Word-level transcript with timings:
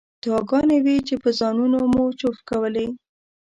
دعاګانې 0.23 0.77
وې 0.85 0.97
چې 1.07 1.15
په 1.23 1.29
ځانونو 1.39 1.77
مو 1.93 2.03
چوف 2.19 2.37
کولې. 2.49 2.87